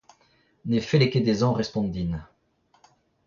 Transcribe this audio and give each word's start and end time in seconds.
Ne 0.69 0.79
felle 0.89 1.07
ket 1.11 1.25
dezhañ 1.27 1.53
respont 1.57 1.91
din. 1.95 2.13